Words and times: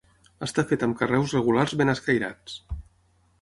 Està 0.45 0.63
fet 0.71 0.85
amb 0.87 0.97
carreus 1.01 1.35
regulars 1.37 1.77
ben 1.83 1.93
escairats. 1.95 2.57